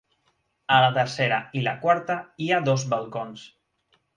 A 0.77 0.77
la 0.83 0.87
tercera 0.95 1.37
i 1.61 1.63
la 1.67 1.75
quarta 1.85 2.15
hi 2.47 2.51
ha 2.57 2.63
dos 2.71 2.87
balcons. 2.95 3.45